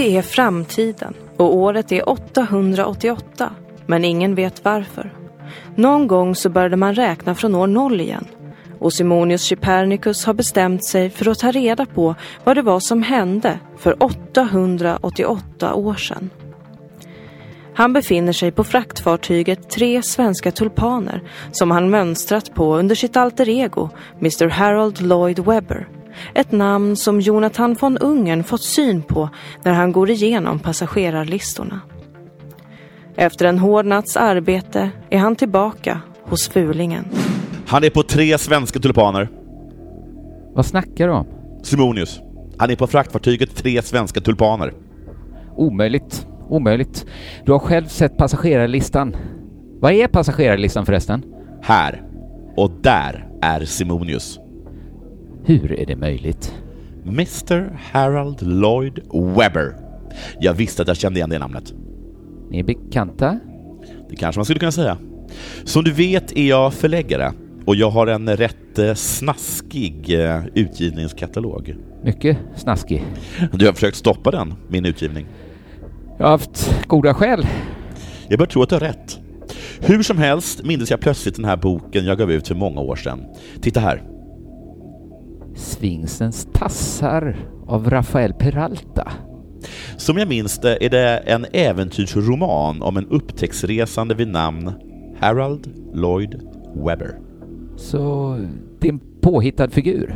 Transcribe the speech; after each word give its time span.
Det 0.00 0.16
är 0.16 0.22
framtiden 0.22 1.14
och 1.36 1.56
året 1.56 1.92
är 1.92 2.08
888, 2.08 3.52
men 3.86 4.04
ingen 4.04 4.34
vet 4.34 4.64
varför. 4.64 5.12
Någon 5.74 6.06
gång 6.06 6.34
så 6.34 6.48
började 6.48 6.76
man 6.76 6.94
räkna 6.94 7.34
från 7.34 7.54
år 7.54 7.66
noll 7.66 8.00
igen 8.00 8.26
och 8.78 8.92
Simonius 8.92 9.48
Copernicus 9.48 10.24
har 10.24 10.34
bestämt 10.34 10.84
sig 10.84 11.10
för 11.10 11.30
att 11.30 11.38
ta 11.38 11.50
reda 11.50 11.86
på 11.86 12.14
vad 12.44 12.56
det 12.56 12.62
var 12.62 12.80
som 12.80 13.02
hände 13.02 13.58
för 13.78 14.02
888 14.02 15.74
år 15.74 15.94
sedan. 15.94 16.30
Han 17.74 17.92
befinner 17.92 18.32
sig 18.32 18.52
på 18.52 18.64
fraktfartyget 18.64 19.70
Tre 19.70 20.02
svenska 20.02 20.52
tulpaner 20.52 21.22
som 21.52 21.70
han 21.70 21.90
mönstrat 21.90 22.54
på 22.54 22.76
under 22.76 22.94
sitt 22.94 23.16
alter 23.16 23.48
ego, 23.48 23.88
Mr 24.18 24.48
Harold 24.48 25.00
Lloyd 25.00 25.38
Webber. 25.38 25.99
Ett 26.34 26.52
namn 26.52 26.96
som 26.96 27.20
Jonathan 27.20 27.76
von 27.80 27.98
Ungern 27.98 28.44
fått 28.44 28.62
syn 28.62 29.02
på 29.02 29.28
när 29.64 29.72
han 29.72 29.92
går 29.92 30.10
igenom 30.10 30.58
passagerarlistorna. 30.58 31.80
Efter 33.16 33.46
en 33.46 33.58
hård 33.58 33.86
natts 33.86 34.16
arbete 34.16 34.90
är 35.10 35.18
han 35.18 35.36
tillbaka 35.36 36.00
hos 36.22 36.48
Fulingen. 36.48 37.04
Han 37.66 37.84
är 37.84 37.90
på 37.90 38.02
tre 38.02 38.38
svenska 38.38 38.78
tulpaner. 38.78 39.28
Vad 40.54 40.66
snackar 40.66 41.06
du 41.06 41.12
om? 41.12 41.26
Simonius. 41.62 42.20
Han 42.58 42.70
är 42.70 42.76
på 42.76 42.86
fraktfartyget 42.86 43.56
Tre 43.56 43.82
svenska 43.82 44.20
tulpaner. 44.20 44.74
Omöjligt. 45.56 46.26
Omöjligt. 46.48 47.06
Du 47.44 47.52
har 47.52 47.58
själv 47.58 47.86
sett 47.86 48.16
passagerarlistan. 48.16 49.16
Vad 49.80 49.92
är 49.92 50.08
passagerarlistan 50.08 50.86
förresten? 50.86 51.24
Här. 51.62 52.02
Och 52.56 52.70
där 52.82 53.28
är 53.42 53.64
Simonius. 53.64 54.38
Hur 55.44 55.80
är 55.80 55.86
det 55.86 55.96
möjligt? 55.96 56.54
Mr 57.04 57.78
Harold 57.92 58.42
Lloyd 58.42 59.00
Webber. 59.36 59.76
Jag 60.40 60.54
visste 60.54 60.82
att 60.82 60.88
jag 60.88 60.96
kände 60.96 61.18
igen 61.18 61.30
det 61.30 61.38
namnet. 61.38 61.74
Ni 62.50 62.58
är 62.58 62.64
bekanta? 62.64 63.40
Det 64.10 64.16
kanske 64.16 64.38
man 64.38 64.44
skulle 64.44 64.60
kunna 64.60 64.72
säga. 64.72 64.98
Som 65.64 65.84
du 65.84 65.92
vet 65.92 66.36
är 66.36 66.48
jag 66.48 66.74
förläggare 66.74 67.32
och 67.64 67.76
jag 67.76 67.90
har 67.90 68.06
en 68.06 68.36
rätt 68.36 68.78
eh, 68.78 68.94
snaskig 68.94 70.20
eh, 70.20 70.42
utgivningskatalog. 70.54 71.76
Mycket 72.02 72.38
snaskig. 72.56 73.04
Du 73.52 73.66
har 73.66 73.72
försökt 73.72 73.96
stoppa 73.96 74.30
den, 74.30 74.54
min 74.68 74.84
utgivning. 74.84 75.26
Jag 76.18 76.24
har 76.24 76.30
haft 76.30 76.74
goda 76.86 77.14
skäl. 77.14 77.46
Jag 78.28 78.38
bör 78.38 78.46
tro 78.46 78.62
att 78.62 78.68
du 78.68 78.74
har 78.74 78.80
rätt. 78.80 79.20
Hur 79.80 80.02
som 80.02 80.18
helst 80.18 80.64
minns 80.64 80.90
jag 80.90 81.00
plötsligt 81.00 81.36
den 81.36 81.44
här 81.44 81.56
boken 81.56 82.04
jag 82.04 82.18
gav 82.18 82.32
ut 82.32 82.48
för 82.48 82.54
många 82.54 82.80
år 82.80 82.96
sedan. 82.96 83.20
Titta 83.60 83.80
här. 83.80 84.02
Svingsens 85.60 86.48
tassar 86.52 87.36
av 87.66 87.90
Rafael 87.90 88.32
Peralta. 88.32 89.12
Som 89.96 90.18
jag 90.18 90.28
minns 90.28 90.58
det 90.58 90.84
är 90.84 90.90
det 90.90 91.16
en 91.18 91.46
äventyrsroman 91.52 92.82
om 92.82 92.96
en 92.96 93.06
upptäcktsresande 93.06 94.14
vid 94.14 94.28
namn 94.28 94.72
Harold 95.20 95.74
Lloyd 95.94 96.40
Webber. 96.74 97.18
Så 97.76 98.36
det 98.80 98.88
är 98.88 98.92
en 98.92 99.00
påhittad 99.20 99.70
figur? 99.70 100.14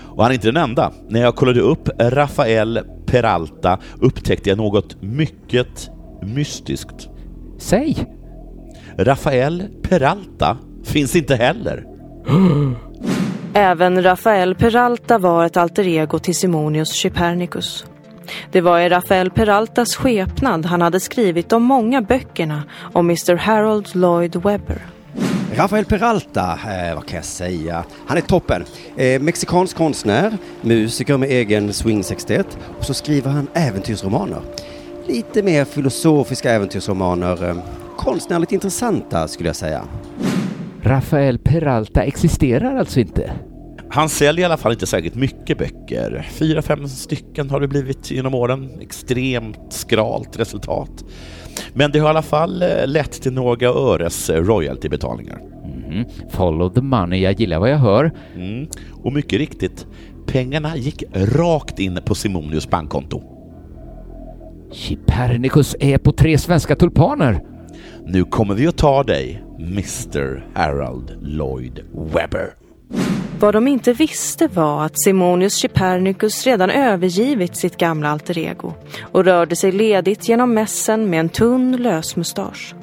Och 0.00 0.22
han 0.22 0.30
är 0.30 0.34
inte 0.34 0.48
den 0.48 0.62
enda. 0.62 0.92
När 1.08 1.20
jag 1.20 1.36
kollade 1.36 1.60
upp 1.60 1.88
Rafael 1.98 2.80
Peralta 3.06 3.78
upptäckte 4.00 4.48
jag 4.48 4.58
något 4.58 5.02
mycket 5.02 5.90
mystiskt. 6.22 7.08
Säg! 7.58 8.06
Rafael 8.96 9.62
Peralta 9.82 10.58
finns 10.84 11.16
inte 11.16 11.34
heller. 11.36 11.86
Även 13.54 14.02
Rafael 14.02 14.54
Peralta 14.54 15.18
var 15.18 15.46
ett 15.46 15.56
alter 15.56 15.86
ego 15.86 16.18
till 16.18 16.34
Simonius 16.34 16.92
Chypernicus. 16.92 17.84
Det 18.52 18.60
var 18.60 18.80
i 18.80 18.88
Rafael 18.88 19.30
Peraltas 19.30 19.96
skepnad 19.96 20.66
han 20.66 20.82
hade 20.82 21.00
skrivit 21.00 21.48
de 21.48 21.62
många 21.62 22.02
böckerna 22.02 22.62
om 22.92 23.06
Mr 23.06 23.36
Harold 23.36 23.88
Lloyd 23.94 24.36
Webber. 24.36 24.86
Rafael 25.54 25.84
Peralta, 25.84 26.58
eh, 26.66 26.94
vad 26.94 27.06
kan 27.06 27.16
jag 27.16 27.24
säga? 27.24 27.84
Han 28.06 28.16
är 28.16 28.20
toppen. 28.20 28.64
Eh, 28.96 29.20
mexikansk 29.20 29.76
konstnär, 29.76 30.38
musiker 30.60 31.16
med 31.16 31.30
egen 31.30 31.72
swingsextett 31.72 32.58
och 32.78 32.84
så 32.84 32.94
skriver 32.94 33.30
han 33.30 33.48
äventyrsromaner. 33.54 34.40
Lite 35.06 35.42
mer 35.42 35.64
filosofiska 35.64 36.50
äventyrsromaner. 36.52 37.48
Eh, 37.48 37.56
konstnärligt 37.96 38.52
intressanta 38.52 39.28
skulle 39.28 39.48
jag 39.48 39.56
säga. 39.56 39.84
Rafael 40.82 41.38
Peralta 41.38 42.02
existerar 42.02 42.76
alltså 42.76 43.00
inte? 43.00 43.32
Han 43.88 44.08
säljer 44.08 44.42
i 44.42 44.44
alla 44.44 44.56
fall 44.56 44.72
inte 44.72 44.86
särskilt 44.86 45.14
mycket 45.14 45.58
böcker. 45.58 46.28
Fyra, 46.30 46.62
fem 46.62 46.88
stycken 46.88 47.50
har 47.50 47.60
det 47.60 47.68
blivit 47.68 48.10
genom 48.10 48.34
åren. 48.34 48.70
Extremt 48.80 49.72
skralt 49.72 50.38
resultat. 50.38 51.04
Men 51.74 51.90
det 51.92 51.98
har 51.98 52.06
i 52.06 52.10
alla 52.10 52.22
fall 52.22 52.62
eh, 52.62 52.86
lett 52.86 53.12
till 53.12 53.32
några 53.32 53.68
öres 53.68 54.30
royaltybetalningar. 54.30 55.40
Mm. 55.64 56.04
Follow 56.30 56.74
the 56.74 56.80
money, 56.80 57.22
jag 57.22 57.40
gillar 57.40 57.58
vad 57.58 57.70
jag 57.70 57.78
hör. 57.78 58.12
Mm. 58.36 58.66
Och 58.92 59.12
mycket 59.12 59.38
riktigt, 59.38 59.86
pengarna 60.26 60.76
gick 60.76 61.04
rakt 61.14 61.78
in 61.78 61.98
på 62.04 62.14
Simonius 62.14 62.70
bankkonto. 62.70 63.22
Copernicus 64.88 65.76
är 65.80 65.98
på 65.98 66.12
tre 66.12 66.38
svenska 66.38 66.76
tulpaner. 66.76 67.40
Nu 68.06 68.24
kommer 68.24 68.54
vi 68.54 68.66
att 68.66 68.76
ta 68.76 69.02
dig, 69.02 69.44
Mr 69.58 70.44
Harold 70.54 71.18
Lloyd 71.20 71.80
Webber. 72.14 72.54
Vad 73.40 73.54
de 73.54 73.68
inte 73.68 73.92
visste 73.92 74.48
var 74.48 74.84
att 74.84 75.00
Simonius 75.00 75.62
Copernicus 75.62 76.46
redan 76.46 76.70
övergivit 76.70 77.56
sitt 77.56 77.76
gamla 77.76 78.08
alter 78.08 78.38
ego 78.38 78.72
och 79.12 79.24
rörde 79.24 79.56
sig 79.56 79.72
ledigt 79.72 80.28
genom 80.28 80.54
mässen 80.54 81.10
med 81.10 81.20
en 81.20 81.28
tunn 81.28 81.76
lösmustasch. 81.76 82.74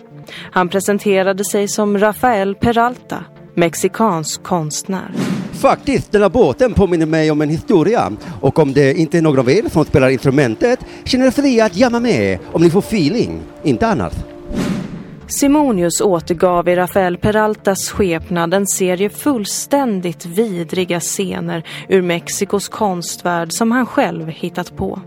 Han 0.52 0.70
presenterade 0.70 1.44
sig 1.44 1.68
som 1.68 1.98
Rafael 1.98 2.56
Peralta, 2.56 3.24
mexikansk 3.56 4.44
konstnär. 4.44 5.12
Faktiskt, 5.52 6.12
den 6.12 6.22
här 6.22 6.30
båten 6.30 6.74
påminner 6.74 7.06
mig 7.06 7.32
om 7.32 7.42
en 7.42 7.50
historia. 7.50 8.12
Och 8.42 8.60
om 8.60 8.74
det 8.74 8.94
inte 8.94 9.18
är 9.18 9.22
någon 9.22 9.40
av 9.40 9.50
er 9.50 9.70
som 9.70 9.86
spelar 9.86 10.10
instrumentet, 10.10 10.80
känner 11.04 11.26
er 11.28 11.32
fria 11.32 11.66
att 11.66 11.78
jamma 11.78 12.00
med 12.00 12.40
om 12.52 12.62
ni 12.62 12.70
får 12.70 12.80
feeling. 12.80 13.40
Inte 13.64 13.88
annars. 13.88 14.14
Simonius 15.30 16.02
återgav 16.02 16.70
i 16.70 16.76
Rafael 16.76 17.18
Peraltas 17.18 17.90
skepnad 17.90 18.54
en 18.54 18.68
serie 18.68 19.10
fullständigt 19.10 20.26
vidriga 20.26 21.00
scener 21.00 21.64
ur 21.90 22.02
Mexikos 22.02 22.70
konstvärld 22.70 23.52
som 23.52 23.72
han 23.72 23.86
själv 23.86 24.28
hittat 24.28 24.78
på. 24.78 25.02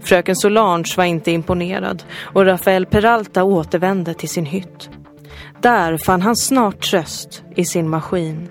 Fröken 0.00 0.36
Solange 0.36 0.94
var 0.96 1.04
inte 1.04 1.30
imponerad 1.30 2.02
och 2.20 2.46
Rafael 2.46 2.86
Peralta 2.86 3.44
återvände 3.44 4.14
till 4.14 4.28
sin 4.28 4.46
hytt. 4.46 4.90
Där 5.60 5.96
fann 5.96 6.22
han 6.22 6.36
snart 6.36 6.82
tröst 6.82 7.42
i 7.56 7.64
sin 7.64 7.88
maskin. 7.88 8.48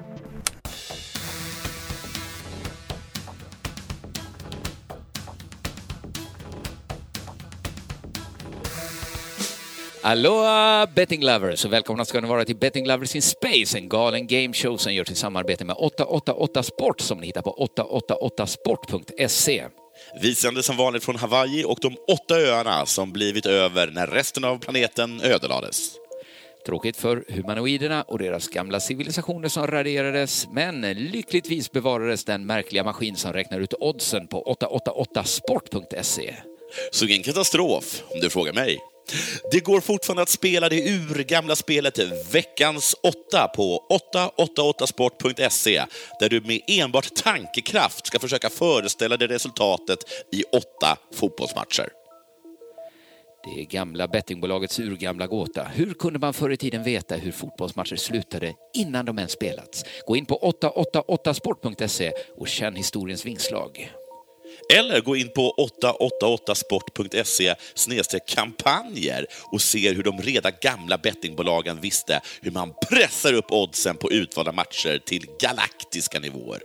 Aloha 10.08 10.88
betting 10.96 11.24
lovers 11.24 11.66
och 11.66 11.74
välkomna 11.74 12.06
ska 12.06 12.22
ni 12.22 12.28
vara 12.28 12.46
till 12.46 12.56
Betting 12.56 12.88
Lovers 12.88 13.16
in 13.16 13.22
Space, 13.22 13.78
en 13.78 13.90
galen 13.90 14.28
gameshow 14.28 14.78
som 14.78 14.94
görs 14.94 15.12
i 15.12 15.16
samarbete 15.16 15.66
med 15.66 15.76
888 15.76 16.64
Sport 16.64 17.02
som 17.02 17.20
ni 17.20 17.26
hittar 17.26 17.42
på 17.42 17.70
888sport.se. 17.78 19.66
Vi 20.22 20.36
sänder 20.36 20.62
som 20.62 20.78
vanligt 20.78 21.04
från 21.04 21.16
Hawaii 21.16 21.64
och 21.64 21.80
de 21.82 21.96
åtta 22.08 22.36
öarna 22.40 22.86
som 22.86 23.12
blivit 23.12 23.46
över 23.46 23.88
när 23.88 24.08
resten 24.08 24.44
av 24.44 24.60
planeten 24.60 25.22
ödelades. 25.22 25.92
Tråkigt 26.66 26.98
för 26.98 27.26
humanoiderna 27.30 28.04
och 28.04 28.20
deras 28.20 28.48
gamla 28.48 28.80
civilisationer 28.80 29.50
som 29.50 29.68
raderades, 29.68 30.48
men 30.52 30.82
lyckligtvis 30.82 31.72
bevarades 31.72 32.26
den 32.26 32.46
märkliga 32.46 32.84
maskin 32.84 33.16
som 33.16 33.34
räknar 33.34 33.60
ut 33.60 33.74
oddsen 33.74 34.28
på 34.28 34.58
888sport.se. 34.62 36.36
Så 36.92 37.06
ingen 37.06 37.24
katastrof, 37.24 38.04
om 38.10 38.20
du 38.20 38.30
frågar 38.30 38.54
mig. 38.54 38.80
Det 39.52 39.60
går 39.60 39.82
fortfarande 39.82 40.22
att 40.22 40.30
spela 40.30 40.70
det 40.70 40.90
urgamla 40.90 41.56
spelet 41.56 42.00
Veckans 42.32 42.96
8 43.04 43.48
på 43.48 43.86
888sport.se 44.16 45.86
där 46.20 46.30
du 46.30 46.42
med 46.42 46.62
enbart 46.68 47.16
tankekraft 47.16 48.08
ska 48.08 48.20
försöka 48.20 48.50
föreställa 48.50 49.18
dig 49.18 49.28
resultatet 49.28 50.00
i 50.32 50.44
åtta 50.44 50.98
fotbollsmatcher. 51.14 51.90
Det 53.44 53.62
är 53.62 53.66
gamla 53.66 54.08
bettingbolagets 54.08 54.80
urgamla 54.80 55.28
gåta. 55.28 55.64
Hur 55.64 55.94
kunde 55.94 56.20
man 56.20 56.34
förr 56.34 56.50
i 56.50 56.58
tiden 56.58 56.84
veta 56.84 57.16
hur 57.16 57.32
fotbollsmatcher 57.32 57.96
slutade 57.96 58.54
innan 58.74 59.06
de 59.06 59.18
ens 59.18 59.32
spelats? 59.32 59.86
Gå 60.08 60.16
in 60.16 60.26
på 60.26 60.54
888sport.se 60.62 62.12
och 62.38 62.48
känn 62.48 62.76
historiens 62.76 63.26
vingslag. 63.26 63.92
Eller 64.74 65.02
gå 65.02 65.16
in 65.16 65.30
på 65.30 65.70
888sport.se 65.82 67.56
kampanjer 68.28 69.26
och 69.52 69.62
se 69.62 69.94
hur 69.94 70.04
de 70.04 70.22
redan 70.22 70.52
gamla 70.62 70.98
bettingbolagen 70.98 71.82
visste 71.82 72.22
hur 72.42 72.52
man 72.52 72.74
pressar 72.90 73.34
upp 73.34 73.52
oddsen 73.52 73.98
på 73.98 74.12
utvalda 74.12 74.52
matcher 74.52 75.02
till 75.06 75.26
galaktiska 75.42 76.20
nivåer. 76.20 76.62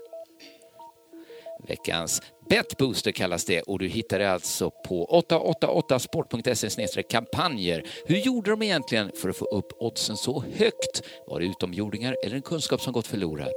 Veckans 1.68 2.22
Betbooster 2.52 3.12
kallas 3.12 3.44
det 3.44 3.62
och 3.62 3.78
du 3.78 3.88
hittar 3.88 4.18
det 4.18 4.32
alltså 4.32 4.70
på 4.70 5.24
888sport.se 5.30 7.02
kampanjer. 7.02 7.84
Hur 8.06 8.16
gjorde 8.16 8.50
de 8.50 8.62
egentligen 8.62 9.10
för 9.22 9.28
att 9.28 9.36
få 9.36 9.44
upp 9.44 9.72
oddsen 9.78 10.16
så 10.16 10.44
högt? 10.56 11.02
Var 11.26 11.40
det 11.40 11.46
utomjordingar 11.46 12.16
eller 12.24 12.36
en 12.36 12.42
kunskap 12.42 12.80
som 12.80 12.92
gått 12.92 13.06
förlorad? 13.06 13.52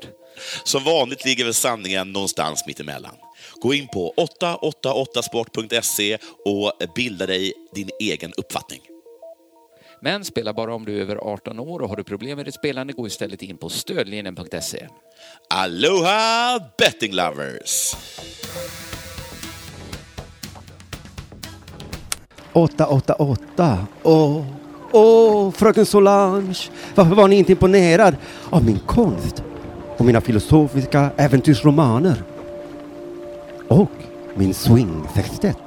Som 0.64 0.84
vanligt 0.84 1.26
ligger 1.26 1.44
väl 1.44 1.54
sanningen 1.54 2.14
någonstans 2.14 2.68
mittemellan. 2.68 3.16
Gå 3.62 3.74
in 3.74 3.88
på 3.88 4.14
888sport.se 4.18 6.18
och 6.46 6.72
bilda 6.96 7.26
dig 7.26 7.54
din 7.74 7.90
egen 8.00 8.34
uppfattning. 8.38 8.82
Men 10.02 10.26
spela 10.26 10.54
bara 10.54 10.76
om 10.76 10.86
du 10.86 10.98
är 10.98 11.02
över 11.02 11.16
18 11.16 11.60
år 11.60 11.80
och 11.80 11.90
har 11.90 11.96
du 11.96 12.04
problem 12.04 12.38
med 12.38 12.46
ditt 12.46 12.56
spelande, 12.56 12.94
gå 12.94 13.08
istället 13.08 13.42
in 13.42 13.58
på 13.58 13.70
stödlinjen.se. 13.70 14.88
Aloha 15.50 16.60
betting 16.78 17.14
lovers! 17.14 17.96
888. 22.56 23.78
Åh, 24.04 24.44
åh, 24.92 25.52
fröken 25.52 25.86
Solange. 25.86 26.58
Varför 26.96 27.16
var 27.16 27.28
ni 27.28 27.36
inte 27.36 27.52
imponerad 27.52 28.16
av 28.50 28.66
min 28.66 28.80
konst 28.86 29.44
och 29.98 30.06
mina 30.06 30.22
filosofiska 30.22 31.10
äventyrsromaner? 31.18 32.24
Och 33.68 33.92
min 34.36 34.54
swing-sextett. 34.54 35.58